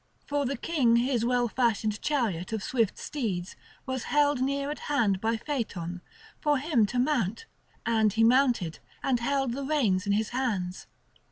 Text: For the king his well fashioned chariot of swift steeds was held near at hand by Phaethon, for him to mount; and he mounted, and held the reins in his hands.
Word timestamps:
For 0.25 0.47
the 0.47 0.57
king 0.57 0.95
his 0.95 1.23
well 1.23 1.47
fashioned 1.47 2.01
chariot 2.01 2.51
of 2.51 2.63
swift 2.63 2.97
steeds 2.97 3.55
was 3.85 4.05
held 4.05 4.41
near 4.41 4.71
at 4.71 4.79
hand 4.89 5.21
by 5.21 5.37
Phaethon, 5.37 6.01
for 6.39 6.57
him 6.57 6.87
to 6.87 6.97
mount; 6.97 7.45
and 7.85 8.11
he 8.11 8.23
mounted, 8.23 8.79
and 9.03 9.19
held 9.19 9.51
the 9.51 9.61
reins 9.63 10.07
in 10.07 10.13
his 10.13 10.29
hands. 10.29 10.87